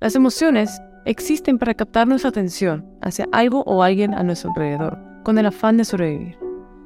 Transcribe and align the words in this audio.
Las 0.00 0.14
emociones 0.14 0.80
existen 1.04 1.58
para 1.58 1.74
captar 1.74 2.08
nuestra 2.08 2.30
atención 2.30 2.86
hacia 3.02 3.28
algo 3.32 3.62
o 3.66 3.82
alguien 3.82 4.14
a 4.14 4.22
nuestro 4.22 4.48
alrededor, 4.48 4.98
con 5.24 5.36
el 5.36 5.44
afán 5.44 5.76
de 5.76 5.84
sobrevivir. 5.84 6.38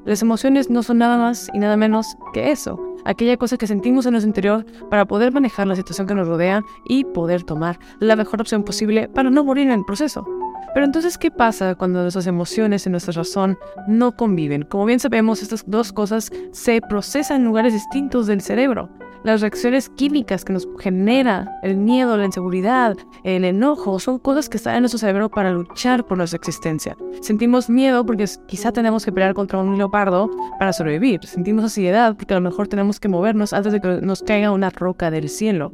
Las 0.04 0.21
emociones 0.21 0.69
no 0.69 0.83
son 0.83 0.98
nada 0.98 1.16
más 1.16 1.48
y 1.54 1.61
nada 1.61 1.77
menos 1.77 2.16
que 2.32 2.50
eso, 2.50 2.77
aquella 3.04 3.37
cosa 3.37 3.56
que 3.56 3.69
sentimos 3.69 4.04
en 4.04 4.12
nuestro 4.14 4.30
interior 4.30 4.66
para 4.90 5.04
poder 5.04 5.32
manejar 5.32 5.69
la 5.69 5.77
situación 5.77 6.09
que 6.09 6.16
nos 6.16 6.27
rodea 6.27 6.64
y 6.89 7.05
poder 7.05 7.45
tomar 7.45 7.79
la 8.00 8.16
mejor 8.16 8.41
opción 8.41 8.64
posible 8.64 9.09
para 9.09 9.31
no 9.31 9.45
morir 9.45 9.69
en 9.69 9.79
el 9.79 9.85
proceso. 9.85 10.27
Pero 10.75 10.85
entonces, 10.85 11.17
¿qué 11.17 11.31
pasa 11.31 11.77
cuando 11.77 12.03
nuestras 12.03 12.27
emociones 12.27 12.85
y 12.85 12.91
nuestra 12.91 13.12
razón 13.12 13.57
no 13.87 14.17
conviven? 14.17 14.62
Como 14.62 14.87
bien 14.87 14.99
sabemos, 14.99 15.41
estas 15.41 15.62
dos 15.69 15.93
cosas 15.93 16.33
se 16.51 16.81
procesan 16.81 17.43
en 17.43 17.45
lugares 17.45 17.75
distintos 17.75 18.27
del 18.27 18.41
cerebro. 18.41 18.91
Las 19.25 19.41
reacciones 19.41 19.88
químicas 19.88 20.45
que 20.45 20.52
nos 20.52 20.68
genera 20.79 21.59
el 21.62 21.79
miedo, 21.79 22.18
la 22.18 22.26
inseguridad, 22.26 22.94
el 23.22 23.46
enojo, 23.46 23.99
son 23.99 24.18
cosas 24.18 24.50
que 24.50 24.58
están 24.58 24.75
en 24.75 24.82
nuestro 24.82 24.99
cerebro 24.99 25.30
para 25.30 25.50
luchar 25.50 26.04
por 26.04 26.18
nuestra 26.18 26.36
existencia. 26.36 26.94
Sentimos 27.22 27.71
miedo 27.71 28.04
porque 28.04 28.26
quizá 28.46 28.71
tenemos 28.71 29.02
que 29.02 29.13
pelear 29.13 29.32
contra 29.32 29.61
un 29.61 29.79
leopardo 29.79 30.30
para 30.58 30.75
sobrevivir. 30.75 31.25
Sentimos 31.25 31.64
ansiedad 31.64 32.14
porque 32.14 32.34
a 32.34 32.36
lo 32.36 32.42
mejor 32.42 32.69
tenemos 32.69 33.00
que 33.00 33.08
movernos 33.08 33.55
antes 33.55 33.72
de 33.72 33.80
que 33.80 33.89
nos 34.02 34.22
caiga 34.22 34.50
una 34.50 34.69
roca 34.69 35.11
del 35.11 35.30
cielo. 35.30 35.72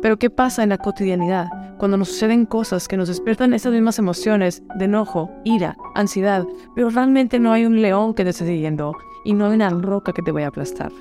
Pero 0.00 0.16
¿qué 0.16 0.30
pasa 0.30 0.62
en 0.62 0.68
la 0.68 0.78
cotidianidad? 0.78 1.48
Cuando 1.78 1.96
nos 1.96 2.10
suceden 2.10 2.46
cosas 2.46 2.86
que 2.86 2.96
nos 2.96 3.08
despiertan 3.08 3.54
esas 3.54 3.72
mismas 3.72 3.98
emociones 3.98 4.62
de 4.76 4.84
enojo, 4.84 5.32
ira, 5.42 5.76
ansiedad, 5.96 6.46
pero 6.76 6.90
realmente 6.90 7.40
no 7.40 7.50
hay 7.50 7.66
un 7.66 7.82
león 7.82 8.14
que 8.14 8.22
te 8.22 8.30
esté 8.30 8.46
siguiendo 8.46 8.92
y 9.24 9.34
no 9.34 9.46
hay 9.46 9.54
una 9.54 9.70
roca 9.70 10.12
que 10.12 10.22
te 10.22 10.30
vaya 10.30 10.46
a 10.46 10.50
aplastar. 10.50 10.92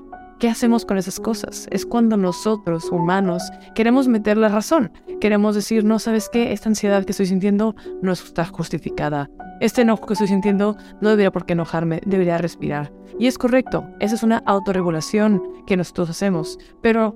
¿Qué 0.44 0.50
hacemos 0.50 0.84
con 0.84 0.98
esas 0.98 1.22
cosas? 1.22 1.68
Es 1.72 1.86
cuando 1.86 2.18
nosotros, 2.18 2.92
humanos, 2.92 3.50
queremos 3.76 4.10
meter 4.10 4.36
la 4.36 4.50
razón. 4.50 4.92
Queremos 5.22 5.56
decir, 5.56 5.86
no 5.86 6.00
sabes 6.00 6.28
qué, 6.28 6.52
esta 6.52 6.68
ansiedad 6.68 7.05
que 7.05 7.12
estoy 7.12 7.27
sintiendo 7.27 7.77
no 8.02 8.12
está 8.12 8.44
justificada. 8.44 9.30
Este 9.62 9.84
enojo 9.84 10.05
que 10.05 10.16
estoy 10.16 10.27
sintiendo 10.27 10.76
no 11.00 11.12
debería 11.12 11.32
por 11.32 11.46
qué 11.46 11.54
enojarme, 11.54 12.02
debería 12.05 12.38
respirar. 12.40 12.91
Y 13.18 13.27
es 13.27 13.38
correcto, 13.38 13.88
esa 14.02 14.16
es 14.16 14.24
una 14.24 14.44
autorregulación 14.46 15.41
que 15.66 15.77
nosotros 15.77 16.10
hacemos. 16.10 16.60
Pero 16.82 17.16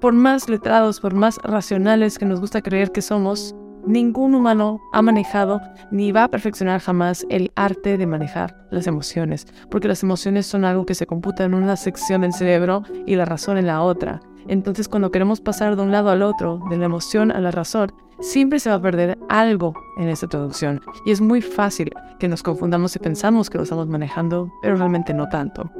por 0.00 0.12
más 0.12 0.48
letrados, 0.48 0.98
por 0.98 1.14
más 1.14 1.38
racionales 1.44 2.18
que 2.18 2.26
nos 2.26 2.40
gusta 2.40 2.60
creer 2.60 2.90
que 2.90 3.02
somos, 3.02 3.54
ningún 3.86 4.34
humano 4.34 4.80
ha 4.92 5.02
manejado 5.02 5.60
ni 5.90 6.12
va 6.12 6.24
a 6.24 6.28
perfeccionar 6.28 6.80
jamás 6.80 7.26
el 7.30 7.52
arte 7.56 7.96
de 7.98 8.06
manejar 8.06 8.56
las 8.70 8.86
emociones, 8.86 9.46
porque 9.70 9.88
las 9.88 10.02
emociones 10.02 10.46
son 10.46 10.64
algo 10.64 10.86
que 10.86 10.94
se 10.94 11.06
computa 11.06 11.44
en 11.44 11.54
una 11.54 11.76
sección 11.76 12.22
del 12.22 12.32
cerebro 12.32 12.82
y 13.06 13.16
la 13.16 13.24
razón 13.24 13.58
en 13.58 13.66
la 13.66 13.82
otra. 13.82 14.20
Entonces 14.46 14.88
cuando 14.88 15.10
queremos 15.10 15.40
pasar 15.40 15.76
de 15.76 15.82
un 15.82 15.92
lado 15.92 16.10
al 16.10 16.22
otro, 16.22 16.60
de 16.70 16.78
la 16.78 16.86
emoción 16.86 17.30
a 17.30 17.40
la 17.40 17.50
razón, 17.50 17.92
siempre 18.20 18.60
se 18.60 18.70
va 18.70 18.76
a 18.76 18.82
perder 18.82 19.18
algo 19.28 19.74
en 19.98 20.08
esta 20.08 20.26
traducción. 20.26 20.80
Y 21.06 21.10
es 21.10 21.20
muy 21.20 21.40
fácil 21.40 21.90
que 22.18 22.28
nos 22.28 22.42
confundamos 22.42 22.96
y 22.96 22.98
pensamos 22.98 23.50
que 23.50 23.58
lo 23.58 23.64
estamos 23.64 23.86
manejando, 23.86 24.52
pero 24.62 24.76
realmente 24.76 25.14
no 25.14 25.28
tanto. 25.28 25.70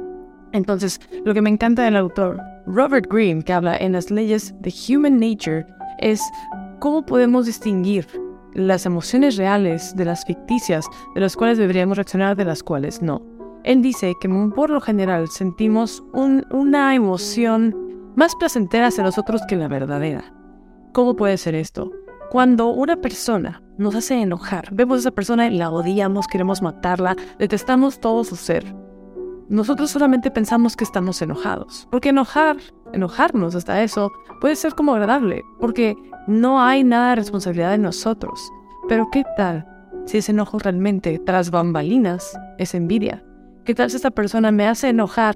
Entonces, 0.51 0.99
lo 1.25 1.33
que 1.33 1.41
me 1.41 1.49
encanta 1.49 1.83
del 1.83 1.95
autor 1.95 2.39
Robert 2.65 3.07
Greene, 3.11 3.43
que 3.43 3.53
habla 3.53 3.77
en 3.77 3.93
las 3.93 4.09
leyes 4.09 4.53
de 4.61 4.73
Human 4.89 5.19
Nature, 5.19 5.65
es 5.99 6.21
cómo 6.79 7.05
podemos 7.05 7.45
distinguir 7.45 8.07
las 8.53 8.85
emociones 8.85 9.37
reales 9.37 9.95
de 9.95 10.05
las 10.05 10.25
ficticias, 10.25 10.85
de 11.13 11.21
las 11.21 11.35
cuales 11.35 11.57
deberíamos 11.57 11.97
reaccionar, 11.97 12.35
de 12.35 12.45
las 12.45 12.63
cuales 12.63 13.01
no. 13.01 13.21
Él 13.63 13.81
dice 13.81 14.13
que 14.19 14.29
por 14.29 14.69
lo 14.69 14.81
general 14.81 15.27
sentimos 15.27 16.03
una 16.13 16.95
emoción 16.95 17.75
más 18.15 18.35
placentera 18.35 18.87
hacia 18.87 19.03
nosotros 19.03 19.41
que 19.47 19.55
la 19.55 19.67
verdadera. 19.67 20.33
¿Cómo 20.93 21.15
puede 21.15 21.37
ser 21.37 21.55
esto? 21.55 21.91
Cuando 22.31 22.69
una 22.69 22.95
persona 22.95 23.61
nos 23.77 23.95
hace 23.95 24.21
enojar, 24.21 24.69
vemos 24.71 24.97
a 24.97 24.99
esa 24.99 25.11
persona 25.11 25.47
y 25.47 25.57
la 25.57 25.69
odiamos, 25.69 26.27
queremos 26.27 26.61
matarla, 26.61 27.15
detestamos 27.37 27.99
todo 27.99 28.23
su 28.23 28.35
ser 28.35 28.65
nosotros 29.49 29.89
solamente 29.89 30.29
pensamos 30.29 30.77
que 30.77 30.83
estamos 30.83 31.21
enojados. 31.23 31.87
Porque 31.89 32.09
enojar, 32.09 32.57
enojarnos 32.93 33.55
hasta 33.55 33.83
eso, 33.83 34.11
puede 34.41 34.55
ser 34.55 34.73
como 34.75 34.93
agradable, 34.93 35.43
porque 35.59 35.95
no 36.27 36.61
hay 36.61 36.83
nada 36.83 37.11
de 37.11 37.15
responsabilidad 37.15 37.73
en 37.73 37.81
nosotros. 37.81 38.51
Pero 38.87 39.09
¿qué 39.11 39.23
tal 39.35 39.67
si 40.05 40.17
ese 40.17 40.31
enojo 40.31 40.59
realmente, 40.59 41.19
tras 41.19 41.51
bambalinas, 41.51 42.37
es 42.57 42.73
envidia? 42.73 43.23
¿Qué 43.65 43.75
tal 43.75 43.89
si 43.89 43.97
esta 43.97 44.11
persona 44.11 44.51
me 44.51 44.67
hace 44.67 44.89
enojar 44.89 45.35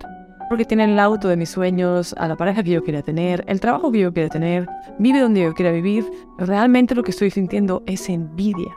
porque 0.50 0.66
tiene 0.66 0.84
el 0.86 1.00
auto 1.00 1.30
de 1.30 1.38
mis 1.38 1.50
sueños, 1.50 2.14
a 2.18 2.28
la 2.28 2.36
pareja 2.36 2.64
que 2.64 2.72
yo 2.72 2.84
quiera 2.84 3.02
tener, 3.02 3.44
el 3.48 3.60
trabajo 3.60 3.92
que 3.92 4.00
yo 4.00 4.14
quiera 4.14 4.30
tener, 4.30 4.68
vive 5.00 5.20
donde 5.20 5.42
yo 5.42 5.54
quiera 5.54 5.72
vivir? 5.72 6.06
Realmente 6.38 6.96
lo 6.96 7.04
que 7.04 7.12
estoy 7.12 7.32
sintiendo 7.32 7.82
es 7.86 8.10
envidia. 8.10 8.72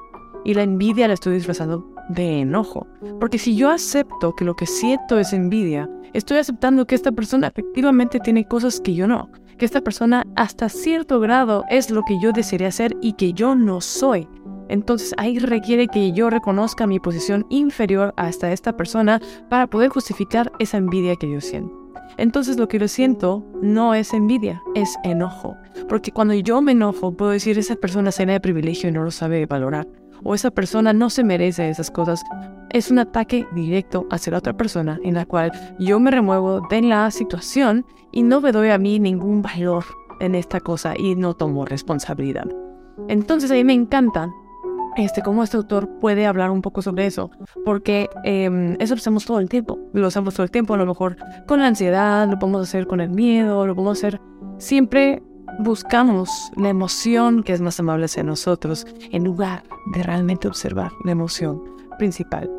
Y 0.44 0.54
la 0.54 0.62
envidia 0.62 1.08
la 1.08 1.14
estoy 1.14 1.34
disfrazando 1.34 1.95
de 2.08 2.40
enojo. 2.40 2.86
Porque 3.20 3.38
si 3.38 3.56
yo 3.56 3.70
acepto 3.70 4.34
que 4.34 4.44
lo 4.44 4.54
que 4.54 4.66
siento 4.66 5.18
es 5.18 5.32
envidia, 5.32 5.88
estoy 6.12 6.38
aceptando 6.38 6.86
que 6.86 6.94
esta 6.94 7.12
persona 7.12 7.48
efectivamente 7.48 8.20
tiene 8.20 8.46
cosas 8.46 8.80
que 8.80 8.94
yo 8.94 9.06
no. 9.06 9.30
Que 9.58 9.64
esta 9.64 9.80
persona 9.80 10.24
hasta 10.36 10.68
cierto 10.68 11.18
grado 11.20 11.64
es 11.70 11.90
lo 11.90 12.02
que 12.02 12.18
yo 12.20 12.32
desearía 12.32 12.70
ser 12.70 12.94
y 13.00 13.14
que 13.14 13.32
yo 13.32 13.54
no 13.54 13.80
soy. 13.80 14.28
Entonces 14.68 15.14
ahí 15.16 15.38
requiere 15.38 15.86
que 15.86 16.12
yo 16.12 16.28
reconozca 16.28 16.86
mi 16.86 16.98
posición 16.98 17.46
inferior 17.50 18.12
hasta 18.16 18.52
esta 18.52 18.76
persona 18.76 19.20
para 19.48 19.68
poder 19.68 19.90
justificar 19.90 20.52
esa 20.58 20.76
envidia 20.76 21.16
que 21.16 21.30
yo 21.30 21.40
siento. 21.40 21.72
Entonces 22.18 22.56
lo 22.56 22.68
que 22.68 22.78
yo 22.78 22.88
siento 22.88 23.44
no 23.62 23.94
es 23.94 24.12
envidia, 24.12 24.62
es 24.74 24.96
enojo. 25.04 25.56
Porque 25.88 26.10
cuando 26.10 26.34
yo 26.34 26.60
me 26.62 26.72
enojo, 26.72 27.12
puedo 27.12 27.30
decir 27.30 27.58
esa 27.58 27.76
persona 27.76 28.10
se 28.10 28.26
de 28.26 28.40
privilegio 28.40 28.88
y 28.88 28.92
no 28.92 29.04
lo 29.04 29.10
sabe 29.10 29.46
valorar 29.46 29.86
o 30.24 30.34
esa 30.34 30.50
persona 30.50 30.92
no 30.92 31.10
se 31.10 31.24
merece 31.24 31.68
esas 31.68 31.90
cosas, 31.90 32.22
es 32.70 32.90
un 32.90 32.98
ataque 32.98 33.46
directo 33.54 34.06
hacia 34.10 34.32
la 34.32 34.38
otra 34.38 34.56
persona 34.56 34.98
en 35.02 35.14
la 35.14 35.24
cual 35.24 35.52
yo 35.78 36.00
me 36.00 36.10
remuevo 36.10 36.60
de 36.68 36.82
la 36.82 37.10
situación 37.10 37.86
y 38.12 38.22
no 38.22 38.40
me 38.40 38.52
doy 38.52 38.70
a 38.70 38.78
mí 38.78 38.98
ningún 38.98 39.42
valor 39.42 39.84
en 40.20 40.34
esta 40.34 40.60
cosa 40.60 40.94
y 40.96 41.14
no 41.14 41.34
tomo 41.34 41.64
responsabilidad. 41.64 42.46
Entonces 43.08 43.50
a 43.50 43.54
mí 43.54 43.64
me 43.64 43.74
encanta 43.74 44.28
este, 44.96 45.22
cómo 45.22 45.42
este 45.42 45.58
autor 45.58 45.88
puede 46.00 46.26
hablar 46.26 46.50
un 46.50 46.62
poco 46.62 46.80
sobre 46.80 47.06
eso, 47.06 47.30
porque 47.64 48.08
em, 48.24 48.76
eso 48.80 48.94
lo 48.94 48.98
hacemos 48.98 49.26
todo 49.26 49.40
el 49.40 49.48
tiempo, 49.48 49.78
lo 49.92 50.06
hacemos 50.06 50.34
todo 50.34 50.44
el 50.44 50.50
tiempo, 50.50 50.74
a 50.74 50.78
lo 50.78 50.86
mejor 50.86 51.16
con 51.46 51.60
la 51.60 51.66
ansiedad, 51.66 52.28
lo 52.28 52.38
podemos 52.38 52.62
hacer 52.62 52.86
con 52.86 53.00
el 53.00 53.10
miedo, 53.10 53.66
lo 53.66 53.74
podemos 53.74 53.98
hacer 53.98 54.20
siempre 54.58 55.22
buscamos 55.58 56.50
la 56.56 56.68
emoción 56.68 57.42
que 57.42 57.52
es 57.52 57.60
más 57.60 57.80
amable 57.80 58.06
hacia 58.06 58.22
nosotros 58.22 58.86
en 59.12 59.24
lugar 59.24 59.62
de 59.94 60.02
realmente 60.02 60.48
observar 60.48 60.92
la 61.04 61.12
emoción 61.12 61.62
principal. 61.98 62.50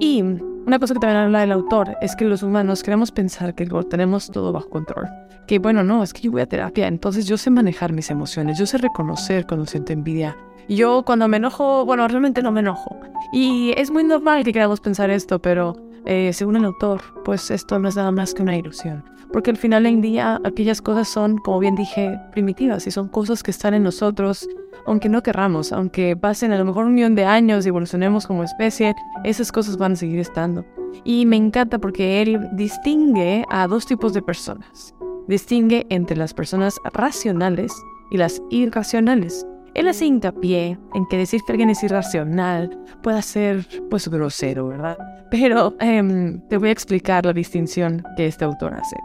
Y 0.00 0.22
una 0.22 0.78
cosa 0.78 0.94
que 0.94 1.00
también 1.00 1.22
habla 1.22 1.44
el 1.44 1.52
autor 1.52 1.96
es 2.00 2.16
que 2.16 2.24
los 2.24 2.42
humanos 2.42 2.82
queremos 2.82 3.12
pensar 3.12 3.54
que 3.54 3.66
tenemos 3.88 4.30
todo 4.30 4.52
bajo 4.52 4.68
control. 4.68 5.06
Que 5.46 5.60
bueno, 5.60 5.84
no, 5.84 6.02
es 6.02 6.12
que 6.12 6.22
yo 6.22 6.32
voy 6.32 6.40
a 6.40 6.46
terapia, 6.46 6.88
entonces 6.88 7.26
yo 7.26 7.36
sé 7.38 7.50
manejar 7.50 7.92
mis 7.92 8.10
emociones, 8.10 8.58
yo 8.58 8.66
sé 8.66 8.78
reconocer 8.78 9.46
cuando 9.46 9.66
siento 9.66 9.92
envidia. 9.92 10.36
Yo 10.68 11.04
cuando 11.04 11.28
me 11.28 11.36
enojo, 11.36 11.84
bueno, 11.84 12.08
realmente 12.08 12.42
no 12.42 12.50
me 12.50 12.60
enojo. 12.60 12.98
Y 13.32 13.72
es 13.76 13.92
muy 13.92 14.02
normal 14.02 14.42
que 14.42 14.52
queramos 14.52 14.80
pensar 14.80 15.10
esto, 15.10 15.40
pero 15.40 15.76
eh, 16.06 16.32
según 16.32 16.56
el 16.56 16.64
autor, 16.64 17.02
pues 17.24 17.50
esto 17.50 17.78
no 17.78 17.88
es 17.88 17.96
nada 17.96 18.10
más 18.10 18.32
que 18.32 18.42
una 18.42 18.56
ilusión. 18.56 19.04
Porque 19.32 19.50
al 19.50 19.56
final 19.56 19.82
del 19.82 20.00
día 20.00 20.40
aquellas 20.44 20.80
cosas 20.80 21.08
son, 21.08 21.38
como 21.38 21.58
bien 21.58 21.74
dije, 21.74 22.18
primitivas 22.32 22.86
y 22.86 22.90
son 22.90 23.08
cosas 23.08 23.42
que 23.42 23.50
están 23.50 23.74
en 23.74 23.82
nosotros, 23.82 24.48
aunque 24.86 25.08
no 25.08 25.22
querramos, 25.22 25.72
aunque 25.72 26.16
pasen 26.16 26.52
a 26.52 26.58
lo 26.58 26.64
mejor 26.64 26.86
un 26.86 26.94
millón 26.94 27.16
de 27.16 27.24
años 27.24 27.66
y 27.66 27.68
evolucionemos 27.68 28.26
como 28.26 28.44
especie, 28.44 28.94
esas 29.24 29.50
cosas 29.50 29.76
van 29.76 29.92
a 29.92 29.96
seguir 29.96 30.20
estando. 30.20 30.64
Y 31.04 31.26
me 31.26 31.36
encanta 31.36 31.78
porque 31.78 32.22
él 32.22 32.48
distingue 32.52 33.44
a 33.50 33.66
dos 33.66 33.84
tipos 33.86 34.14
de 34.14 34.22
personas. 34.22 34.94
Distingue 35.26 35.86
entre 35.90 36.16
las 36.16 36.32
personas 36.32 36.76
racionales 36.94 37.72
y 38.10 38.16
las 38.16 38.40
irracionales. 38.50 39.44
Él 39.76 39.88
hace 39.88 40.06
hincapié 40.06 40.78
en 40.94 41.06
que 41.06 41.18
decir 41.18 41.42
que 41.42 41.52
alguien 41.52 41.68
es 41.68 41.82
irracional 41.82 42.82
puede 43.02 43.20
ser, 43.20 43.68
pues, 43.90 44.08
grosero, 44.08 44.68
¿verdad? 44.68 44.96
Pero 45.30 45.74
em, 45.80 46.40
te 46.48 46.56
voy 46.56 46.70
a 46.70 46.72
explicar 46.72 47.26
la 47.26 47.34
distinción 47.34 48.02
que 48.16 48.26
este 48.26 48.46
autor 48.46 48.72
hace. 48.72 48.96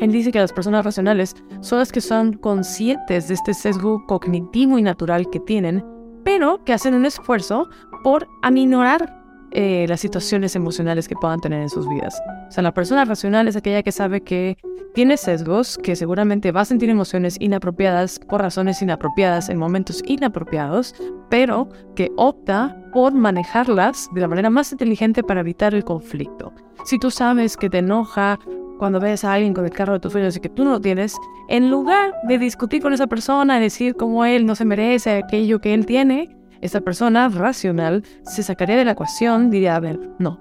Él 0.00 0.10
dice 0.10 0.32
que 0.32 0.40
las 0.40 0.52
personas 0.52 0.84
racionales 0.84 1.36
son 1.60 1.78
las 1.78 1.92
que 1.92 2.00
son 2.00 2.32
conscientes 2.32 3.28
de 3.28 3.34
este 3.34 3.54
sesgo 3.54 4.04
cognitivo 4.06 4.76
y 4.76 4.82
natural 4.82 5.30
que 5.30 5.38
tienen, 5.38 5.84
pero 6.24 6.64
que 6.64 6.72
hacen 6.72 6.94
un 6.94 7.06
esfuerzo 7.06 7.68
por 8.02 8.26
aminorar 8.42 9.21
eh, 9.52 9.86
las 9.88 10.00
situaciones 10.00 10.56
emocionales 10.56 11.08
que 11.08 11.14
puedan 11.14 11.40
tener 11.40 11.60
en 11.62 11.68
sus 11.68 11.88
vidas. 11.88 12.20
O 12.48 12.50
sea, 12.50 12.62
la 12.62 12.72
persona 12.72 13.04
racional 13.04 13.48
es 13.48 13.56
aquella 13.56 13.82
que 13.82 13.92
sabe 13.92 14.22
que 14.22 14.56
tiene 14.94 15.16
sesgos, 15.16 15.78
que 15.78 15.96
seguramente 15.96 16.52
va 16.52 16.62
a 16.62 16.64
sentir 16.64 16.90
emociones 16.90 17.36
inapropiadas 17.40 18.18
por 18.18 18.42
razones 18.42 18.82
inapropiadas 18.82 19.48
en 19.48 19.58
momentos 19.58 20.02
inapropiados, 20.06 20.94
pero 21.30 21.68
que 21.94 22.10
opta 22.16 22.76
por 22.92 23.14
manejarlas 23.14 24.08
de 24.14 24.20
la 24.20 24.28
manera 24.28 24.50
más 24.50 24.72
inteligente 24.72 25.22
para 25.22 25.40
evitar 25.40 25.74
el 25.74 25.84
conflicto. 25.84 26.52
Si 26.84 26.98
tú 26.98 27.10
sabes 27.10 27.56
que 27.56 27.70
te 27.70 27.78
enoja 27.78 28.38
cuando 28.78 29.00
ves 29.00 29.24
a 29.24 29.34
alguien 29.34 29.54
con 29.54 29.64
el 29.64 29.70
carro 29.70 29.94
de 29.94 30.00
tus 30.00 30.12
sueños 30.12 30.36
y 30.36 30.40
que 30.40 30.48
tú 30.48 30.64
no 30.64 30.72
lo 30.72 30.80
tienes, 30.80 31.16
en 31.48 31.70
lugar 31.70 32.12
de 32.26 32.38
discutir 32.38 32.82
con 32.82 32.92
esa 32.92 33.06
persona 33.06 33.60
decir 33.60 33.94
cómo 33.94 34.24
él 34.24 34.44
no 34.44 34.54
se 34.56 34.64
merece 34.64 35.12
aquello 35.12 35.60
que 35.60 35.72
él 35.72 35.86
tiene, 35.86 36.36
esa 36.62 36.80
persona 36.80 37.28
racional 37.28 38.04
se 38.22 38.42
sacaría 38.42 38.76
de 38.76 38.84
la 38.84 38.92
ecuación, 38.92 39.50
diría, 39.50 39.76
a 39.76 39.80
ver, 39.80 40.00
no, 40.18 40.40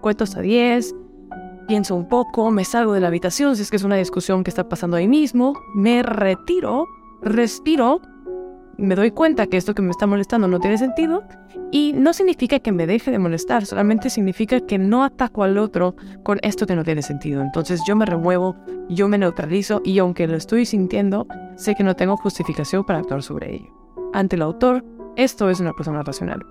cuento 0.00 0.24
hasta 0.24 0.40
10, 0.40 0.94
pienso 1.66 1.96
un 1.96 2.08
poco, 2.08 2.50
me 2.50 2.64
salgo 2.64 2.92
de 2.92 3.00
la 3.00 3.08
habitación 3.08 3.56
si 3.56 3.62
es 3.62 3.70
que 3.70 3.76
es 3.76 3.84
una 3.84 3.96
discusión 3.96 4.44
que 4.44 4.50
está 4.50 4.68
pasando 4.68 4.96
ahí 4.96 5.08
mismo, 5.08 5.54
me 5.74 6.02
retiro, 6.02 6.86
respiro 7.22 8.00
me 8.80 8.94
doy 8.94 9.10
cuenta 9.10 9.46
que 9.46 9.58
esto 9.58 9.74
que 9.74 9.82
me 9.82 9.90
está 9.90 10.06
molestando 10.06 10.48
no 10.48 10.58
tiene 10.58 10.78
sentido 10.78 11.22
y 11.70 11.92
no 11.92 12.14
significa 12.14 12.58
que 12.60 12.72
me 12.72 12.86
deje 12.86 13.10
de 13.10 13.18
molestar, 13.18 13.66
solamente 13.66 14.08
significa 14.08 14.60
que 14.60 14.78
no 14.78 15.04
ataco 15.04 15.42
al 15.42 15.58
otro 15.58 15.94
con 16.22 16.38
esto 16.42 16.66
que 16.66 16.74
no 16.74 16.82
tiene 16.82 17.02
sentido. 17.02 17.42
Entonces 17.42 17.82
yo 17.86 17.94
me 17.94 18.06
remuevo, 18.06 18.56
yo 18.88 19.06
me 19.06 19.18
neutralizo 19.18 19.82
y 19.84 19.98
aunque 19.98 20.26
lo 20.26 20.36
estoy 20.36 20.64
sintiendo, 20.64 21.26
sé 21.56 21.74
que 21.74 21.84
no 21.84 21.94
tengo 21.94 22.16
justificación 22.16 22.84
para 22.84 23.00
actuar 23.00 23.22
sobre 23.22 23.54
ello. 23.56 23.68
Ante 24.14 24.36
el 24.36 24.42
autor, 24.42 24.82
esto 25.16 25.50
es 25.50 25.60
una 25.60 25.72
persona 25.72 26.02
racional. 26.02 26.44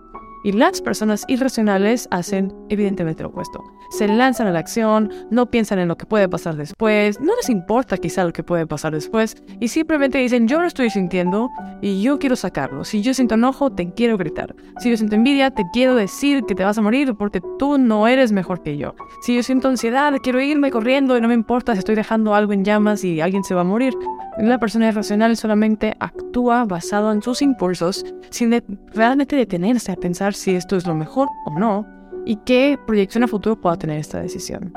Y 0.43 0.53
las 0.53 0.81
personas 0.81 1.25
irracionales 1.27 2.07
hacen 2.11 2.53
evidentemente 2.69 3.23
lo 3.23 3.29
opuesto. 3.29 3.61
Se 3.89 4.07
lanzan 4.07 4.47
a 4.47 4.51
la 4.51 4.59
acción, 4.59 5.11
no 5.31 5.47
piensan 5.47 5.79
en 5.79 5.89
lo 5.89 5.97
que 5.97 6.05
puede 6.05 6.29
pasar 6.29 6.55
después, 6.55 7.19
no 7.19 7.35
les 7.35 7.49
importa 7.49 7.97
quizá 7.97 8.23
lo 8.23 8.31
que 8.31 8.43
puede 8.43 8.65
pasar 8.65 8.93
después 8.93 9.35
y 9.59 9.67
simplemente 9.67 10.17
dicen 10.19 10.47
yo 10.47 10.61
lo 10.61 10.67
estoy 10.67 10.89
sintiendo 10.91 11.49
y 11.81 12.01
yo 12.01 12.19
quiero 12.19 12.35
sacarlo. 12.37 12.85
Si 12.85 13.01
yo 13.01 13.13
siento 13.13 13.35
enojo, 13.35 13.71
te 13.71 13.93
quiero 13.93 14.17
gritar. 14.17 14.55
Si 14.77 14.89
yo 14.89 14.95
siento 14.95 15.15
envidia, 15.15 15.51
te 15.51 15.63
quiero 15.73 15.95
decir 15.95 16.43
que 16.47 16.55
te 16.55 16.63
vas 16.63 16.77
a 16.77 16.81
morir 16.81 17.15
porque 17.15 17.41
tú 17.57 17.77
no 17.77 18.07
eres 18.07 18.31
mejor 18.31 18.63
que 18.63 18.77
yo. 18.77 18.95
Si 19.21 19.35
yo 19.35 19.43
siento 19.43 19.67
ansiedad, 19.67 20.13
quiero 20.23 20.39
irme 20.39 20.71
corriendo 20.71 21.17
y 21.17 21.21
no 21.21 21.27
me 21.27 21.33
importa 21.33 21.73
si 21.73 21.79
estoy 21.79 21.95
dejando 21.95 22.33
algo 22.33 22.53
en 22.53 22.63
llamas 22.63 23.03
y 23.03 23.19
alguien 23.19 23.43
se 23.43 23.55
va 23.55 23.61
a 23.61 23.65
morir. 23.65 23.93
La 24.39 24.57
persona 24.57 24.87
irracional 24.87 25.35
solamente 25.35 25.97
actúa 25.99 26.63
basado 26.63 27.11
en 27.11 27.21
sus 27.21 27.41
impulsos 27.41 28.05
sin 28.29 28.63
realmente 28.93 29.35
detenerse 29.35 29.91
a 29.91 29.97
pensar 29.97 30.33
si 30.33 30.55
esto 30.55 30.77
es 30.77 30.87
lo 30.87 30.95
mejor 30.95 31.27
o 31.45 31.59
no 31.59 31.85
y 32.25 32.37
qué 32.37 32.79
proyección 32.87 33.25
a 33.25 33.27
futuro 33.27 33.59
pueda 33.59 33.75
tener 33.75 33.97
esta 33.99 34.21
decisión. 34.21 34.71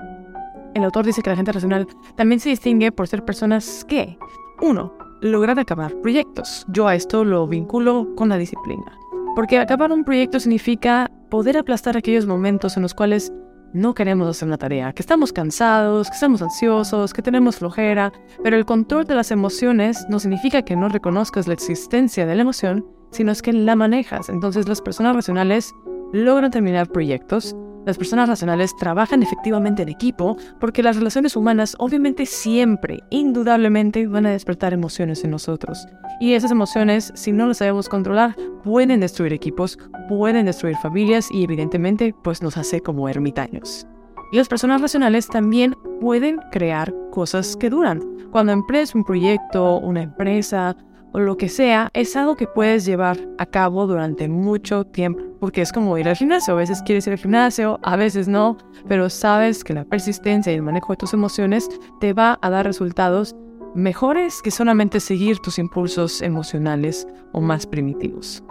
El 0.75 0.83
autor 0.83 1.07
dice 1.07 1.23
que 1.23 1.31
la 1.31 1.37
gente 1.37 1.53
racional 1.53 1.87
también 2.17 2.41
se 2.41 2.49
distingue 2.49 2.91
por 2.91 3.07
ser 3.07 3.25
personas 3.25 3.85
que, 3.85 4.19
uno, 4.61 4.95
logran 5.21 5.61
acabar 5.61 5.95
proyectos. 6.01 6.67
Yo 6.69 6.89
a 6.89 6.97
esto 6.97 7.25
lo 7.25 7.47
vinculo 7.47 8.09
con 8.17 8.31
la 8.31 8.39
disciplina. 8.39 8.99
Porque 9.37 9.61
acabar 9.61 9.93
un 9.93 10.03
proyecto 10.03 10.41
significa 10.41 11.09
poder 11.31 11.57
aplastar 11.57 11.97
aquellos 11.97 12.27
momentos 12.27 12.77
en 12.77 12.83
los 12.83 12.95
cuales 12.95 13.33
no 13.73 13.95
queremos 13.95 14.29
hacer 14.29 14.49
una 14.49 14.59
tarea, 14.59 14.93
que 14.93 15.03
estamos 15.03 15.33
cansados, 15.33 16.09
que 16.09 16.15
estamos 16.15 16.43
ansiosos, 16.43 17.13
que 17.13 17.23
tenemos 17.23 17.57
flojera, 17.57 18.13
pero 18.43 18.57
el 18.57 18.65
control 18.65 19.05
de 19.05 19.15
las 19.15 19.31
emociones 19.31 20.07
no 20.09 20.19
significa 20.19 20.63
que 20.63 20.77
no 20.77 20.89
reconozcas 20.89 21.47
la 21.47 21.55
existencia 21.55 22.27
de 22.27 22.35
la 22.35 22.43
emoción, 22.43 22.87
sino 23.11 23.33
es 23.33 23.43
que 23.43 23.53
la 23.53 23.77
manejas. 23.77 24.29
Entonces 24.29 24.69
las 24.69 24.81
personas 24.81 25.15
racionales 25.15 25.73
logran 26.13 26.51
terminar 26.51 26.89
proyectos, 26.89 27.57
las 27.85 27.99
personas 27.99 28.29
racionales 28.29 28.77
trabajan 28.77 29.23
efectivamente 29.23 29.83
en 29.83 29.89
equipo 29.89 30.37
porque 30.61 30.83
las 30.83 30.97
relaciones 30.97 31.35
humanas 31.35 31.75
obviamente 31.79 32.27
siempre, 32.27 33.03
indudablemente, 33.11 34.07
van 34.07 34.27
a 34.27 34.31
despertar 34.31 34.73
emociones 34.73 35.25
en 35.25 35.33
nosotros. 35.33 35.87
Y 36.21 36.35
esas 36.35 36.53
emociones, 36.53 37.13
si 37.17 37.33
no 37.33 37.49
las 37.49 37.59
sabemos 37.59 37.89
controlar, 37.89 38.37
pueden 38.63 39.01
destruir 39.01 39.33
equipos, 39.33 39.79
pueden 40.09 40.47
destruir 40.47 40.77
familias 40.77 41.29
y 41.33 41.43
evidentemente 41.43 42.15
pues 42.23 42.43
nos 42.43 42.57
hace 42.57 42.81
como 42.81 43.09
ermitaños. 43.09 43.87
Y 44.31 44.37
las 44.37 44.49
personas 44.49 44.81
racionales 44.81 45.27
también 45.27 45.75
pueden 46.01 46.39
crear 46.53 46.95
cosas 47.11 47.57
que 47.57 47.69
duran. 47.69 48.01
Cuando 48.31 48.53
empleas 48.53 48.95
un 48.95 49.05
proyecto, 49.05 49.79
una 49.79 50.03
empresa, 50.03 50.77
o 51.13 51.21
lo 51.21 51.37
que 51.37 51.49
sea, 51.49 51.91
es 51.93 52.17
algo 52.17 52.37
que 52.37 52.47
puedes 52.47 52.85
llevar 52.85 53.19
a 53.39 53.47
cabo 53.47 53.87
durante 53.87 54.29
mucho 54.29 54.85
tiempo, 54.85 55.23
porque 55.43 55.61
es 55.61 55.73
como 55.73 55.99
ir 55.99 56.09
al 56.09 56.15
gimnasio, 56.15 56.55
a 56.55 56.57
veces 56.57 56.83
quieres 56.83 57.05
ir 57.09 57.15
al 57.15 57.19
gimnasio, 57.19 57.81
a 57.83 57.97
veces 57.97 58.29
no, 58.29 58.57
pero 58.87 59.11
sabes 59.11 59.65
que 59.65 59.75
la 59.75 59.85
persistencia 59.85 60.53
y 60.53 60.55
el 60.55 60.63
manejo 60.63 60.93
de 60.93 60.99
tus 60.99 61.15
emociones 61.15 61.69
te 61.99 62.13
va 62.13 62.39
a 62.41 62.49
dar 62.49 62.65
resultados 62.65 63.35
mejores 63.75 64.41
que 64.41 64.53
solamente 64.53 65.01
seguir 65.01 65.41
tus 65.41 65.59
impulsos 65.59 66.23
emocionales 66.23 67.09
o 67.33 67.41
más 67.41 67.67
primitivos. 67.67 68.45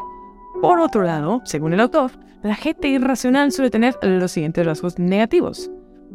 Por 0.62 0.82
otro 0.82 1.04
lado, 1.04 1.40
según 1.46 1.72
el 1.72 1.80
autor, 1.80 2.12
la 2.44 2.56
gente 2.56 2.90
irracional 2.90 3.54
suele 3.54 3.72
tener 3.72 3.98
los 4.02 4.34
siguientes 4.34 4.66
rasgos 4.66 5.00
negativos 5.00 5.72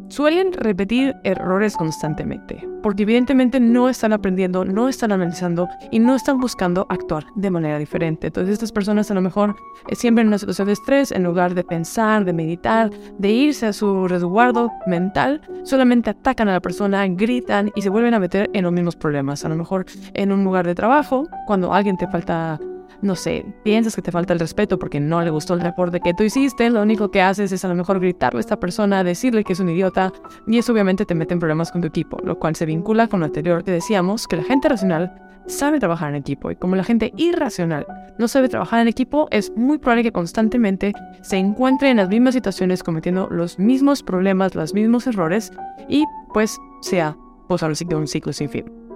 suelen 0.09 0.53
repetir 0.53 1.15
errores 1.23 1.75
constantemente, 1.75 2.67
porque 2.81 3.03
evidentemente 3.03 3.59
no 3.59 3.89
están 3.89 4.13
aprendiendo, 4.13 4.65
no 4.65 4.87
están 4.87 5.11
analizando 5.11 5.67
y 5.91 5.99
no 5.99 6.15
están 6.15 6.39
buscando 6.39 6.85
actuar 6.89 7.25
de 7.35 7.51
manera 7.51 7.77
diferente. 7.77 8.27
Entonces 8.27 8.53
estas 8.53 8.71
personas 8.71 9.11
a 9.11 9.13
lo 9.13 9.21
mejor 9.21 9.55
eh, 9.89 9.95
siempre 9.95 10.21
en 10.21 10.27
una 10.27 10.37
situación 10.37 10.67
de 10.67 10.73
estrés, 10.73 11.11
en 11.11 11.23
lugar 11.23 11.53
de 11.53 11.63
pensar, 11.63 12.25
de 12.25 12.33
meditar, 12.33 12.89
de 13.17 13.29
irse 13.29 13.67
a 13.67 13.73
su 13.73 14.07
resguardo 14.07 14.71
mental, 14.85 15.41
solamente 15.63 16.09
atacan 16.09 16.49
a 16.49 16.53
la 16.53 16.61
persona, 16.61 17.05
gritan 17.07 17.71
y 17.75 17.81
se 17.81 17.89
vuelven 17.89 18.13
a 18.13 18.19
meter 18.19 18.49
en 18.53 18.63
los 18.63 18.71
mismos 18.71 18.95
problemas. 18.95 19.43
A 19.45 19.49
lo 19.49 19.55
mejor 19.55 19.85
en 20.13 20.31
un 20.31 20.43
lugar 20.43 20.65
de 20.65 20.75
trabajo, 20.75 21.27
cuando 21.45 21.73
alguien 21.73 21.97
te 21.97 22.07
falta 22.07 22.59
no 23.01 23.15
sé, 23.15 23.45
piensas 23.63 23.95
que 23.95 24.01
te 24.01 24.11
falta 24.11 24.33
el 24.33 24.39
respeto 24.39 24.79
porque 24.79 24.99
no 24.99 25.21
le 25.21 25.29
gustó 25.29 25.53
el 25.53 25.61
reporte 25.61 25.99
que 25.99 26.13
tú 26.13 26.23
hiciste, 26.23 26.69
lo 26.69 26.81
único 26.81 27.11
que 27.11 27.21
haces 27.21 27.51
es 27.51 27.63
a 27.63 27.67
lo 27.67 27.75
mejor 27.75 27.99
gritarle 27.99 28.39
a 28.39 28.41
esta 28.41 28.59
persona, 28.59 29.03
decirle 29.03 29.43
que 29.43 29.53
es 29.53 29.59
un 29.59 29.69
idiota, 29.69 30.11
y 30.47 30.57
eso 30.57 30.73
obviamente 30.73 31.05
te 31.05 31.15
mete 31.15 31.33
en 31.33 31.39
problemas 31.39 31.71
con 31.71 31.81
tu 31.81 31.87
equipo, 31.87 32.17
lo 32.23 32.39
cual 32.39 32.55
se 32.55 32.65
vincula 32.65 33.07
con 33.07 33.19
lo 33.19 33.25
anterior 33.25 33.63
que 33.63 33.71
decíamos, 33.71 34.27
que 34.27 34.37
la 34.37 34.43
gente 34.43 34.69
racional 34.69 35.13
sabe 35.45 35.79
trabajar 35.79 36.09
en 36.09 36.15
equipo, 36.15 36.51
y 36.51 36.55
como 36.55 36.75
la 36.75 36.83
gente 36.83 37.13
irracional 37.15 37.85
no 38.17 38.27
sabe 38.27 38.49
trabajar 38.49 38.81
en 38.81 38.87
equipo, 38.87 39.27
es 39.31 39.55
muy 39.55 39.77
probable 39.77 40.03
que 40.03 40.11
constantemente 40.11 40.93
se 41.21 41.37
encuentre 41.37 41.89
en 41.89 41.97
las 41.97 42.09
mismas 42.09 42.33
situaciones 42.33 42.83
cometiendo 42.83 43.27
los 43.29 43.59
mismos 43.59 44.03
problemas, 44.03 44.55
los 44.55 44.73
mismos 44.73 45.07
errores, 45.07 45.51
y 45.87 46.03
pues 46.33 46.57
sea, 46.81 47.15
pues 47.47 47.63
ahora 47.63 47.75
sí 47.75 47.85
que 47.85 47.95
un 47.95 48.07
ciclo 48.07 48.33
sin 48.33 48.49
fin. 48.49 48.86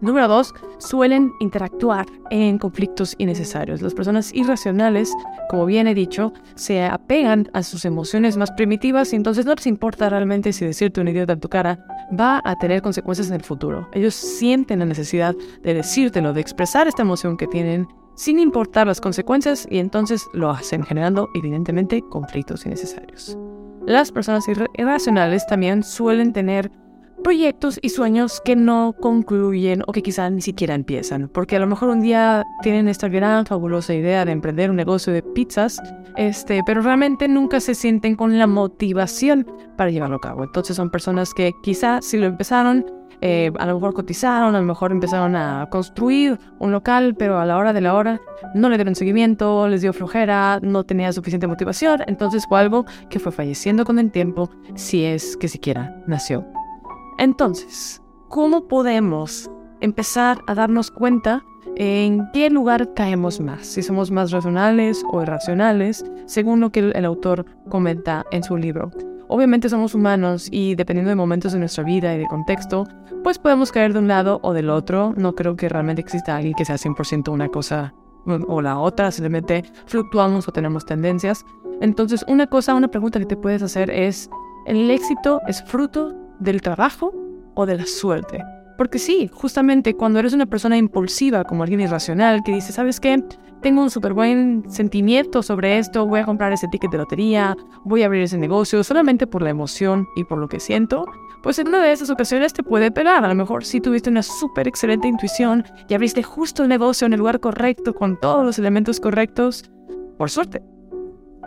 Número 0.00 0.28
dos, 0.28 0.54
suelen 0.78 1.32
interactuar 1.40 2.06
en 2.30 2.58
conflictos 2.58 3.16
innecesarios. 3.18 3.82
Las 3.82 3.94
personas 3.94 4.32
irracionales, 4.32 5.12
como 5.50 5.66
bien 5.66 5.88
he 5.88 5.94
dicho, 5.94 6.32
se 6.54 6.84
apegan 6.84 7.50
a 7.52 7.64
sus 7.64 7.84
emociones 7.84 8.36
más 8.36 8.52
primitivas 8.52 9.12
y 9.12 9.16
entonces 9.16 9.44
no 9.44 9.54
les 9.54 9.66
importa 9.66 10.08
realmente 10.08 10.52
si 10.52 10.64
decirte 10.64 11.00
un 11.00 11.08
idiota 11.08 11.32
en 11.32 11.40
tu 11.40 11.48
cara 11.48 11.84
va 12.18 12.40
a 12.44 12.56
tener 12.56 12.80
consecuencias 12.80 13.28
en 13.28 13.34
el 13.34 13.42
futuro. 13.42 13.88
Ellos 13.92 14.14
sienten 14.14 14.78
la 14.78 14.84
necesidad 14.84 15.34
de 15.62 15.74
decírtelo, 15.74 16.32
de 16.32 16.40
expresar 16.40 16.86
esta 16.86 17.02
emoción 17.02 17.36
que 17.36 17.48
tienen 17.48 17.88
sin 18.14 18.38
importar 18.38 18.86
las 18.86 19.00
consecuencias 19.00 19.66
y 19.70 19.78
entonces 19.78 20.26
lo 20.32 20.50
hacen 20.50 20.84
generando 20.84 21.28
evidentemente 21.34 22.02
conflictos 22.02 22.66
innecesarios. 22.66 23.36
Las 23.86 24.12
personas 24.12 24.44
irracionales 24.74 25.46
también 25.46 25.82
suelen 25.82 26.32
tener 26.32 26.70
proyectos 27.22 27.78
y 27.82 27.90
sueños 27.90 28.40
que 28.44 28.56
no 28.56 28.94
concluyen 29.00 29.82
o 29.86 29.92
que 29.92 30.02
quizá 30.02 30.30
ni 30.30 30.40
siquiera 30.40 30.74
empiezan, 30.74 31.28
porque 31.28 31.56
a 31.56 31.58
lo 31.58 31.66
mejor 31.66 31.90
un 31.90 32.00
día 32.00 32.44
tienen 32.62 32.88
esta 32.88 33.08
gran 33.08 33.46
fabulosa 33.46 33.94
idea 33.94 34.24
de 34.24 34.32
emprender 34.32 34.70
un 34.70 34.76
negocio 34.76 35.12
de 35.12 35.22
pizzas, 35.22 35.80
este, 36.16 36.62
pero 36.66 36.82
realmente 36.82 37.28
nunca 37.28 37.60
se 37.60 37.74
sienten 37.74 38.16
con 38.16 38.38
la 38.38 38.46
motivación 38.46 39.46
para 39.76 39.90
llevarlo 39.90 40.16
a 40.16 40.20
cabo. 40.20 40.44
Entonces 40.44 40.76
son 40.76 40.90
personas 40.90 41.34
que 41.34 41.52
quizá 41.62 42.00
si 42.02 42.18
lo 42.18 42.26
empezaron, 42.26 42.84
eh, 43.20 43.50
a 43.58 43.66
lo 43.66 43.74
mejor 43.74 43.94
cotizaron, 43.94 44.54
a 44.54 44.60
lo 44.60 44.66
mejor 44.66 44.92
empezaron 44.92 45.34
a 45.34 45.68
construir 45.70 46.38
un 46.58 46.72
local, 46.72 47.16
pero 47.18 47.38
a 47.38 47.46
la 47.46 47.56
hora 47.56 47.72
de 47.72 47.80
la 47.80 47.94
hora 47.94 48.20
no 48.54 48.68
le 48.68 48.76
dieron 48.76 48.94
seguimiento, 48.94 49.66
les 49.68 49.82
dio 49.82 49.92
flojera, 49.92 50.60
no 50.62 50.84
tenía 50.84 51.12
suficiente 51.12 51.46
motivación, 51.46 52.02
entonces 52.06 52.46
fue 52.48 52.60
algo 52.60 52.84
que 53.10 53.18
fue 53.18 53.32
falleciendo 53.32 53.84
con 53.84 53.98
el 53.98 54.10
tiempo, 54.10 54.50
si 54.74 55.04
es 55.04 55.36
que 55.36 55.48
siquiera 55.48 56.02
nació. 56.06 56.57
Entonces, 57.18 58.00
¿cómo 58.28 58.68
podemos 58.68 59.50
empezar 59.80 60.38
a 60.46 60.54
darnos 60.54 60.92
cuenta 60.92 61.42
en 61.74 62.28
qué 62.32 62.48
lugar 62.48 62.94
caemos 62.94 63.40
más? 63.40 63.66
Si 63.66 63.82
somos 63.82 64.12
más 64.12 64.30
racionales 64.30 65.04
o 65.10 65.20
irracionales, 65.20 66.04
según 66.26 66.60
lo 66.60 66.70
que 66.70 66.78
el, 66.78 67.04
autor 67.04 67.44
comenta 67.68 68.24
en 68.30 68.44
su 68.44 68.56
libro. 68.56 68.92
Obviamente 69.26 69.68
somos 69.68 69.96
humanos 69.96 70.48
y 70.52 70.76
dependiendo 70.76 71.08
de 71.08 71.16
momentos 71.16 71.52
de 71.52 71.58
nuestra 71.58 71.82
vida 71.82 72.14
y 72.14 72.18
de 72.18 72.26
contexto, 72.28 72.86
pues 73.24 73.40
podemos 73.40 73.72
caer 73.72 73.92
de 73.92 73.98
un 73.98 74.06
lado 74.06 74.38
o 74.44 74.52
del 74.52 74.70
otro. 74.70 75.12
No 75.16 75.34
creo 75.34 75.56
que 75.56 75.68
realmente 75.68 76.00
exista 76.00 76.36
alguien 76.36 76.54
que 76.54 76.64
sea 76.64 76.76
100% 76.76 77.32
una 77.32 77.48
cosa 77.48 77.94
o 78.46 78.62
la 78.62 78.78
otra, 78.78 79.10
simplemente 79.10 79.64
fluctuamos 79.86 80.46
o 80.46 80.52
tenemos 80.52 80.86
tendencias. 80.86 81.44
Entonces, 81.80 82.24
una 82.28 82.46
cosa, 82.46 82.74
una 82.74 82.88
pregunta 82.88 83.18
que 83.18 83.26
te 83.26 83.36
puedes 83.36 83.62
hacer 83.62 83.90
es, 83.90 84.30
¿el 84.66 84.88
éxito 84.90 85.40
es 85.48 85.64
fruto 85.64 86.14
del 86.38 86.62
trabajo 86.62 87.12
o 87.54 87.66
de 87.66 87.76
la 87.76 87.86
suerte. 87.86 88.42
Porque 88.76 89.00
sí, 89.00 89.28
justamente 89.32 89.94
cuando 89.94 90.20
eres 90.20 90.32
una 90.34 90.46
persona 90.46 90.76
impulsiva, 90.76 91.42
como 91.42 91.64
alguien 91.64 91.80
irracional, 91.80 92.44
que 92.44 92.54
dice, 92.54 92.72
¿sabes 92.72 93.00
qué? 93.00 93.22
Tengo 93.60 93.82
un 93.82 93.90
súper 93.90 94.12
buen 94.12 94.62
sentimiento 94.70 95.42
sobre 95.42 95.78
esto, 95.78 96.06
voy 96.06 96.20
a 96.20 96.24
comprar 96.24 96.52
ese 96.52 96.68
ticket 96.68 96.92
de 96.92 96.98
lotería, 96.98 97.56
voy 97.84 98.04
a 98.04 98.06
abrir 98.06 98.22
ese 98.22 98.38
negocio 98.38 98.84
solamente 98.84 99.26
por 99.26 99.42
la 99.42 99.50
emoción 99.50 100.06
y 100.14 100.22
por 100.22 100.38
lo 100.38 100.48
que 100.48 100.60
siento, 100.60 101.06
pues 101.42 101.58
en 101.58 101.66
una 101.66 101.82
de 101.82 101.90
esas 101.90 102.10
ocasiones 102.10 102.52
te 102.52 102.62
puede 102.62 102.92
pegar. 102.92 103.24
A 103.24 103.28
lo 103.28 103.34
mejor 103.34 103.64
si 103.64 103.80
tuviste 103.80 104.10
una 104.10 104.22
súper 104.22 104.68
excelente 104.68 105.08
intuición 105.08 105.64
y 105.88 105.94
abriste 105.94 106.22
justo 106.22 106.62
el 106.62 106.68
negocio 106.68 107.06
en 107.06 107.14
el 107.14 107.18
lugar 107.18 107.40
correcto, 107.40 107.94
con 107.94 108.16
todos 108.20 108.44
los 108.44 108.60
elementos 108.60 109.00
correctos, 109.00 109.68
por 110.16 110.30
suerte. 110.30 110.62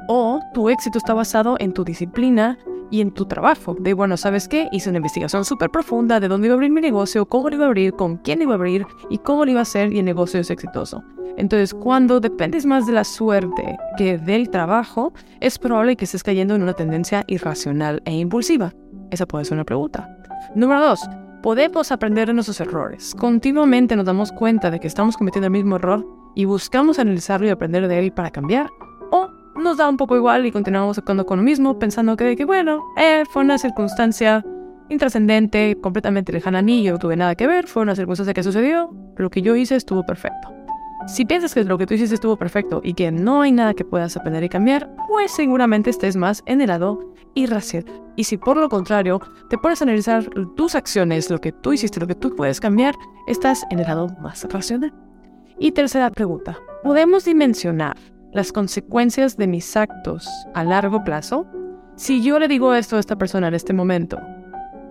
O 0.10 0.42
tu 0.54 0.68
éxito 0.68 0.98
está 0.98 1.14
basado 1.14 1.56
en 1.60 1.72
tu 1.72 1.86
disciplina 1.86 2.58
y 2.92 3.02
en 3.02 3.12
tu 3.12 3.26
trabajo. 3.26 3.76
De 3.80 3.94
bueno, 3.94 4.18
¿sabes 4.18 4.48
qué? 4.48 4.68
Hice 4.72 4.90
una 4.90 4.98
investigación 4.98 5.44
súper 5.46 5.72
profunda 5.72 6.20
de 6.20 6.28
dónde 6.28 6.48
iba 6.48 6.54
a 6.54 6.58
abrir 6.58 6.72
mi 6.72 6.82
negocio, 6.82 7.26
cómo 7.26 7.50
lo 7.50 7.56
iba 7.56 7.66
a 7.66 7.70
abrir, 7.70 7.94
con 7.94 8.18
quién 8.18 8.42
iba 8.42 8.52
a 8.52 8.56
abrir 8.56 8.86
y 9.10 9.18
cómo 9.18 9.46
lo 9.46 9.52
iba 9.52 9.62
a 9.62 9.64
hacer 9.64 9.92
y 9.94 10.00
el 10.00 10.06
negocio 10.06 10.40
es 10.40 10.52
exitoso. 10.52 11.04
Entonces, 11.38 11.74
cuando 11.74 12.20
dependes 12.20 12.66
más 12.66 12.86
de 12.86 12.94
la 12.94 13.04
suerte 13.04 13.78
que 13.98 14.18
del 14.18 14.50
trabajo, 14.50 15.14
es 15.40 15.58
probable 15.58 15.96
que 15.96 16.06
estés 16.06 16.24
cayendo 16.24 16.56
en 16.56 16.62
una 16.62 16.74
tendencia 16.74 17.24
irracional 17.28 18.02
e 18.06 18.14
impulsiva. 18.14 18.74
Esa 19.12 19.26
puede 19.26 19.46
ser 19.46 19.56
una 19.56 19.64
pregunta. 19.64 20.08
Número 20.56 20.82
dos, 20.82 21.02
podemos 21.42 21.92
aprender 21.92 22.28
de 22.28 22.34
nuestros 22.34 22.60
errores. 22.60 23.16
Continuamente 23.18 23.96
nos 23.96 24.06
damos 24.06 24.32
cuenta 24.32 24.70
de 24.70 24.80
que 24.80 24.88
estamos 24.88 25.18
cometiendo 25.18 25.48
el 25.48 25.52
mismo 25.52 25.78
error 25.78 26.06
y 26.36 26.46
buscamos 26.46 27.00
analizarlo 27.00 27.48
y 27.48 27.50
aprender 27.50 27.88
de 27.88 28.00
él 28.00 28.12
para 28.12 28.32
cambiar. 28.32 28.70
Nos 29.56 29.78
da 29.78 29.90
un 29.90 29.98
poco 29.98 30.16
igual 30.16 30.46
y 30.46 30.52
continuamos 30.52 30.98
actuando 30.98 31.26
con 31.26 31.40
lo 31.40 31.44
mismo, 31.44 31.78
pensando 31.78 32.16
que, 32.16 32.36
que 32.36 32.46
bueno, 32.46 32.84
eh, 32.98 33.24
fue 33.30 33.44
una 33.44 33.58
circunstancia 33.58 34.46
intrascendente, 34.90 35.78
completamente 35.82 36.32
lejana 36.32 36.60
a 36.60 36.62
mí, 36.62 36.84
yo 36.84 36.98
tuve 36.98 37.16
nada 37.16 37.36
que 37.36 37.48
ver, 37.48 37.68
fue 37.68 37.84
una 37.84 37.96
circunstancia 37.96 38.34
que 38.34 38.44
sucedió, 38.44 38.94
lo 39.18 39.30
que 39.30 39.42
yo 39.42 39.56
hice 39.56 39.76
estuvo 39.76 40.04
perfecto. 40.04 40.54
Si 41.08 41.26
piensas 41.26 41.54
que 41.54 41.64
lo 41.64 41.78
que 41.78 41.88
tú 41.88 41.96
hiciste 41.96 42.16
estuvo 42.16 42.38
perfecto 42.38 42.80
y 42.84 42.94
que 42.94 43.12
no 43.12 43.42
hay 43.42 43.52
nada 43.52 43.74
que 43.74 43.84
puedas 43.84 44.16
aprender 44.16 44.44
y 44.44 44.50
cambiar, 44.50 44.90
pues 45.08 45.32
seguramente 45.32 45.90
estés 45.90 46.16
más 46.16 46.44
en 46.46 46.62
el 46.62 46.68
lado 46.68 47.14
irracional. 47.34 48.02
Y 48.16 48.26
si 48.26 48.38
por 48.38 48.58
lo 48.58 48.70
contrario 48.70 49.20
te 49.50 49.58
pones 49.58 49.82
a 49.82 49.86
analizar 49.86 50.30
tus 50.56 50.76
acciones, 50.76 51.30
lo 51.30 51.40
que 51.40 51.52
tú 51.52 51.74
hiciste, 51.74 52.00
lo 52.00 52.08
que 52.08 52.16
tú 52.16 52.36
puedes 52.36 52.60
cambiar, 52.60 52.96
estás 53.28 53.66
en 53.72 53.80
el 53.80 53.88
lado 53.88 54.10
más 54.22 54.44
racional. 54.52 54.94
Y 55.58 55.72
tercera 55.72 56.10
pregunta, 56.12 56.58
¿podemos 56.84 57.26
dimensionar 57.26 57.98
las 58.34 58.52
consecuencias 58.52 59.38
de 59.38 59.48
mis 59.48 59.76
actos 59.76 60.28
a 60.54 60.64
largo 60.64 61.04
plazo? 61.04 61.46
Si 61.96 62.24
yo 62.24 62.40
le 62.40 62.48
digo 62.48 62.74
esto 62.74 62.98
a 62.98 63.00
esta 63.00 63.18
persona 63.18 63.48
en 63.48 63.54
este 63.54 63.74
momento, 63.74 64.18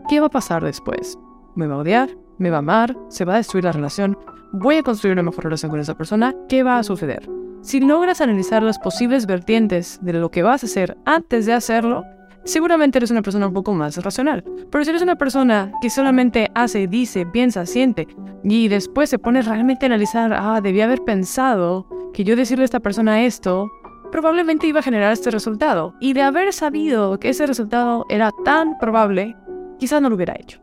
¿qué 0.08 0.20
va 0.20 0.26
a 0.26 0.30
pasar 0.30 0.64
después? 0.64 1.18
¿Me 1.54 1.66
va 1.66 1.76
a 1.76 1.78
odiar? 1.78 2.10
¿Me 2.38 2.50
va 2.50 2.56
a 2.56 2.60
amar? 2.60 2.96
¿Se 3.08 3.24
va 3.24 3.34
a 3.34 3.38
destruir 3.38 3.64
la 3.64 3.72
relación? 3.72 4.16
voy 4.52 4.76
a 4.76 4.82
construir 4.82 5.12
una 5.12 5.22
mejor 5.22 5.44
relación 5.44 5.70
con 5.70 5.80
esa 5.80 5.96
persona, 5.96 6.34
¿qué 6.48 6.62
va 6.62 6.78
a 6.78 6.82
suceder? 6.82 7.28
Si 7.62 7.80
logras 7.80 8.20
analizar 8.20 8.62
las 8.62 8.78
posibles 8.78 9.26
vertientes 9.26 9.98
de 10.02 10.14
lo 10.14 10.30
que 10.30 10.42
vas 10.42 10.62
a 10.62 10.66
hacer 10.66 10.96
antes 11.04 11.46
de 11.46 11.52
hacerlo, 11.52 12.04
seguramente 12.44 12.98
eres 12.98 13.10
una 13.10 13.22
persona 13.22 13.46
un 13.46 13.52
poco 13.52 13.72
más 13.72 13.96
racional. 14.02 14.44
Pero 14.70 14.84
si 14.84 14.90
eres 14.90 15.02
una 15.02 15.16
persona 15.16 15.72
que 15.80 15.90
solamente 15.90 16.50
hace, 16.54 16.86
dice, 16.86 17.26
piensa, 17.26 17.66
siente 17.66 18.08
y 18.42 18.68
después 18.68 19.10
se 19.10 19.18
pone 19.18 19.42
realmente 19.42 19.86
a 19.86 19.88
analizar, 19.88 20.32
ah, 20.32 20.60
debía 20.60 20.84
haber 20.84 21.02
pensado 21.02 21.86
que 22.12 22.24
yo 22.24 22.36
decirle 22.36 22.62
a 22.62 22.66
esta 22.66 22.80
persona 22.80 23.24
esto, 23.24 23.70
probablemente 24.10 24.66
iba 24.66 24.80
a 24.80 24.84
generar 24.84 25.12
este 25.12 25.30
resultado. 25.30 25.94
Y 26.00 26.12
de 26.12 26.22
haber 26.22 26.52
sabido 26.52 27.18
que 27.18 27.28
ese 27.28 27.46
resultado 27.46 28.06
era 28.08 28.30
tan 28.44 28.78
probable, 28.78 29.36
quizás 29.78 30.00
no 30.02 30.08
lo 30.08 30.16
hubiera 30.16 30.34
hecho 30.38 30.60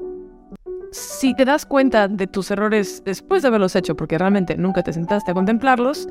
si 0.92 1.34
te 1.34 1.46
das 1.46 1.66
cuenta 1.66 2.08
de 2.08 2.28
tus 2.28 2.52
errores 2.52 3.04
después 3.06 3.42
de 3.42 3.50
haberlos 3.50 3.76
hecho, 3.76 3.96
porque 3.96 4.18
realmente 4.18 4.56
nunca 4.58 4.84
te 4.84 4.94
sentaste 4.94 5.32
a 5.32 5.34
contemplarlos, 5.34 6.08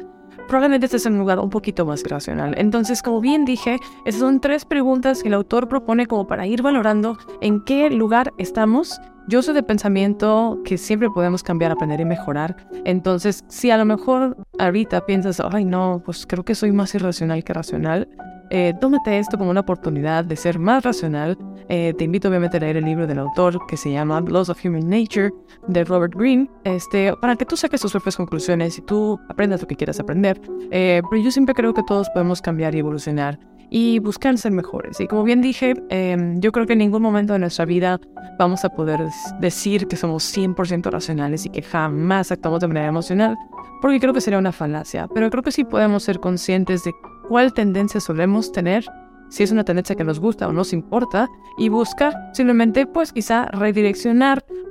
probablemente 0.47 0.87
estés 0.87 1.07
en 1.07 1.15
un 1.15 1.19
lugar 1.21 1.39
un 1.39 1.51
poquito 1.51 1.85
más 1.87 2.03
racional. 2.05 2.55
Entonces, 2.59 3.03
como 3.03 3.21
bien 3.21 3.45
dije, 3.45 3.79
esas 4.05 4.21
son 4.21 4.41
tres 4.41 4.65
preguntas 4.65 5.23
que 5.23 5.29
el 5.29 5.35
autor 5.35 5.69
propone 5.69 6.07
como 6.07 6.27
para 6.27 6.47
ir 6.47 6.63
valorando 6.63 7.19
en 7.41 7.65
qué 7.65 7.91
lugar 7.91 8.33
estamos. 8.39 9.01
Yo 9.29 9.43
soy 9.43 9.55
de 9.55 9.63
pensamiento 9.63 10.61
que 10.65 10.79
siempre 10.79 11.11
podemos 11.11 11.43
cambiar, 11.43 11.73
aprender 11.73 12.01
y 12.01 12.05
mejorar. 12.05 12.57
Entonces, 12.85 13.45
si 13.49 13.71
a 13.71 13.77
lo 13.77 13.85
mejor 13.85 14.37
ahorita 14.59 15.05
piensas, 15.05 15.41
ay 15.41 15.65
no, 15.65 16.01
pues 16.05 16.27
creo 16.27 16.45
que 16.45 16.55
soy 16.55 16.71
más 16.73 16.95
irracional 16.95 17.43
que 17.43 17.53
racional, 17.53 18.09
eh, 18.51 18.75
tómate 18.81 19.19
esto 19.19 19.39
como 19.39 19.51
una 19.51 19.61
oportunidad 19.61 20.25
de 20.25 20.37
ser 20.37 20.59
más 20.59 20.85
racional. 20.85 21.37
Eh, 21.69 21.95
te 21.99 22.05
invito 22.05 22.29
obviamente 22.29 22.59
a 22.59 22.61
leer 22.61 22.77
el 22.77 22.85
libro 22.85 23.07
del 23.07 23.19
autor 23.19 23.59
que 23.67 23.77
se 23.77 23.91
llama 23.93 24.21
Laws 24.21 24.49
of 24.49 24.65
Human 24.65 24.89
Nature 24.89 25.33
de 25.67 25.85
Robert 25.85 26.15
Greene, 26.15 26.49
este, 26.65 27.13
para 27.21 27.37
que 27.37 27.45
tú 27.45 27.57
saques 27.57 27.81
tus 27.81 27.93
propias 27.93 28.17
conclusiones 28.17 28.79
y 28.79 28.83
tú 28.83 29.19
aprendas 29.29 29.61
lo 29.61 29.67
que 29.67 29.77
quieras 29.77 29.99
aprender. 29.99 30.41
Eh, 30.71 31.03
pero 31.11 31.23
yo 31.23 31.31
siempre 31.31 31.55
creo 31.55 31.75
que 31.75 31.83
todos 31.83 32.09
podemos 32.11 32.41
cambiar 32.41 32.75
y 32.75 32.79
evolucionar 32.79 33.39
y 33.71 33.99
buscar 33.99 34.39
ser 34.39 34.53
mejores. 34.53 35.01
Y 35.01 35.07
como 35.07 35.25
bien 35.25 35.43
dije, 35.43 35.75
em, 35.89 36.41
yo 36.41 36.53
creo 36.53 36.67
que 36.67 36.75
en 36.75 36.81
ningún 36.81 37.03
momento 37.03 37.33
de 37.33 37.39
nuestra 37.39 37.65
vida 37.65 38.01
vamos 38.39 38.65
a 38.65 38.69
poder 38.69 39.01
decir 39.41 39.87
que 39.89 39.97
somos 39.97 40.23
100% 40.25 40.91
racionales 40.91 41.47
y 41.47 41.51
que 41.51 41.63
jamás 41.63 42.31
actuamos 42.31 42.61
de 42.61 42.69
manera 42.69 42.87
emocional, 42.87 43.37
porque 43.83 43.99
creo 44.01 44.13
que 44.13 44.21
sería 44.21 44.39
una 44.39 44.53
falacia. 44.53 45.09
Pero 45.13 45.31
creo 45.31 45.43
que 45.43 45.53
sí 45.53 45.65
podemos 45.65 46.05
ser 46.05 46.21
conscientes 46.21 46.85
de 46.85 46.93
cuál 47.29 47.53
tendencia 47.53 48.01
solemos 48.01 48.53
tener, 48.53 48.85
si 49.29 49.43
es 49.43 49.51
una 49.51 49.65
tendencia 49.65 49.97
que 49.97 50.05
nos 50.05 50.21
gusta 50.21 50.49
o 50.49 50.53
nos 50.53 50.73
importa, 50.73 51.29
y 51.59 51.69
buscar 51.69 52.15
simplemente, 52.33 52.87
pues 52.87 53.13
quizá 53.13 53.47
redireccionar 53.47 54.45
un 54.51 54.67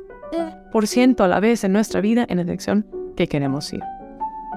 por 0.71 0.87
ciento 0.87 1.23
a 1.23 1.27
la 1.29 1.39
vez 1.39 1.63
en 1.63 1.71
nuestra 1.71 2.01
vida 2.01 2.25
en 2.27 2.37
la 2.37 2.43
dirección 2.43 2.85
que 3.15 3.27
queremos 3.27 3.71
ir. 3.71 3.81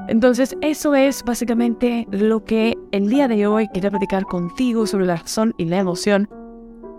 Entonces, 0.08 0.56
eso 0.62 0.94
es 0.94 1.22
básicamente 1.22 2.08
lo 2.10 2.44
que 2.44 2.76
el 2.92 3.08
día 3.08 3.28
de 3.28 3.46
hoy 3.46 3.68
quería 3.68 3.90
platicar 3.90 4.24
contigo 4.24 4.86
sobre 4.86 5.06
la 5.06 5.16
razón 5.16 5.54
y 5.58 5.66
la 5.66 5.78
emoción. 5.78 6.28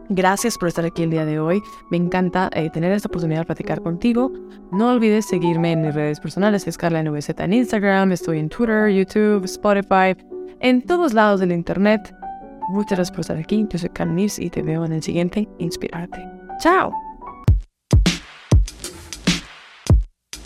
Gracias 0.09 0.57
por 0.57 0.69
estar 0.69 0.85
aquí 0.85 1.03
el 1.03 1.09
día 1.09 1.25
de 1.25 1.39
hoy. 1.39 1.61
Me 1.91 1.97
encanta 1.97 2.49
eh, 2.53 2.69
tener 2.69 2.91
esta 2.91 3.07
oportunidad 3.09 3.41
de 3.41 3.45
platicar 3.45 3.81
contigo. 3.81 4.31
No 4.71 4.89
olvides 4.89 5.25
seguirme 5.25 5.71
en 5.71 5.81
mis 5.81 5.93
redes 5.93 6.19
personales, 6.19 6.67
es 6.67 6.77
Carla 6.77 7.03
NVZ 7.03 7.31
en 7.39 7.53
Instagram, 7.53 8.11
estoy 8.11 8.39
en 8.39 8.49
Twitter, 8.49 8.89
YouTube, 8.89 9.43
Spotify, 9.45 10.15
en 10.59 10.81
todos 10.81 11.13
lados 11.13 11.39
del 11.39 11.51
internet. 11.51 12.13
Muchas 12.69 12.97
gracias 12.97 13.11
por 13.11 13.21
estar 13.21 13.37
aquí. 13.37 13.65
Yo 13.69 13.79
soy 13.79 13.89
Carla 13.89 14.21
y 14.37 14.49
te 14.49 14.61
veo 14.61 14.85
en 14.85 14.93
el 14.93 15.03
siguiente 15.03 15.47
Inspirarte. 15.57 16.23
¡Chao! 16.59 16.91